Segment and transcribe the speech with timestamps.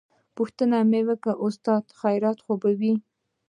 [0.35, 2.93] پوښتنه مې وکړه استاده خيريت خو به وي.